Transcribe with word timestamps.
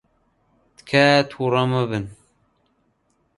تکایە 0.77 1.19
تووڕە 1.31 1.63
مەبن. 1.71 2.05